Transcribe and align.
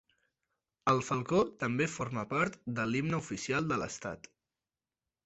El 0.93 1.01
falcó 1.09 1.41
també 1.63 1.87
forma 1.95 2.23
part 2.31 2.57
de 2.79 2.87
l'himne 2.93 3.19
oficial 3.21 3.69
de 3.73 3.79
l'estat. 3.83 4.31